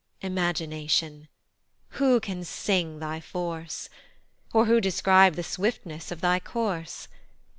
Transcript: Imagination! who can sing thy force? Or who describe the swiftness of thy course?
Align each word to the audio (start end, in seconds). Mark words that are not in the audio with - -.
Imagination! 0.21 1.27
who 1.89 2.19
can 2.19 2.43
sing 2.43 2.97
thy 2.97 3.19
force? 3.19 3.87
Or 4.51 4.65
who 4.65 4.81
describe 4.81 5.35
the 5.35 5.43
swiftness 5.43 6.11
of 6.11 6.21
thy 6.21 6.39
course? 6.39 7.07